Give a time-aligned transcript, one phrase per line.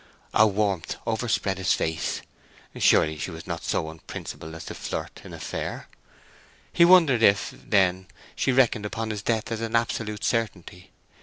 [0.33, 2.23] A warmth overspread his face:
[2.75, 5.87] surely she was not so unprincipled as to flirt in a fair!
[6.73, 10.89] He wondered if, then, she reckoned upon his death as an absolute certainty.